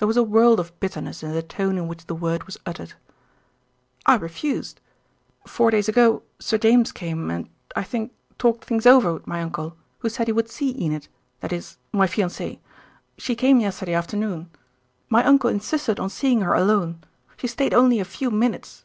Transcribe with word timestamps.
There 0.00 0.08
was 0.08 0.16
a 0.16 0.24
world 0.24 0.58
of 0.58 0.76
bitterness 0.80 1.22
in 1.22 1.30
the 1.30 1.40
tone 1.40 1.78
in 1.78 1.86
which 1.86 2.06
the 2.06 2.16
word 2.16 2.46
was 2.46 2.58
uttered. 2.66 2.94
"I 4.04 4.16
refused. 4.16 4.80
Four 5.46 5.70
days 5.70 5.88
ago 5.88 6.24
Sir 6.40 6.58
James 6.58 6.90
came 6.90 7.30
and, 7.30 7.48
I 7.76 7.84
think, 7.84 8.12
talked 8.40 8.64
things 8.64 8.86
over 8.86 9.14
with 9.14 9.28
my 9.28 9.40
uncle, 9.40 9.76
who 10.00 10.08
said 10.08 10.26
he 10.26 10.32
would 10.32 10.50
see 10.50 10.76
Enid, 10.76 11.06
that 11.38 11.52
is, 11.52 11.76
my 11.92 12.08
fiancée. 12.08 12.58
She 13.16 13.36
came 13.36 13.60
yesterday 13.60 13.94
afternoon. 13.94 14.50
My 15.08 15.22
uncle 15.22 15.48
insisted 15.48 16.00
on 16.00 16.10
seeing 16.10 16.40
her 16.40 16.54
alone. 16.54 17.04
She 17.36 17.46
stayed 17.46 17.72
only 17.72 18.00
a 18.00 18.04
few 18.04 18.32
minutes." 18.32 18.84